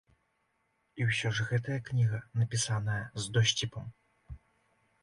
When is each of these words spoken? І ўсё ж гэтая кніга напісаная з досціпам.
І 1.01 1.05
ўсё 1.09 1.27
ж 1.39 1.45
гэтая 1.51 1.79
кніга 1.91 2.23
напісаная 2.43 2.99
з 3.23 3.39
досціпам. 3.39 3.85